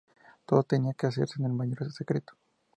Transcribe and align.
Todo 0.47 0.63
tenía 0.63 0.95
que 0.95 1.05
hacerse 1.05 1.35
en 1.37 1.45
el 1.45 1.53
mayor 1.53 1.91
secreto. 1.91 2.33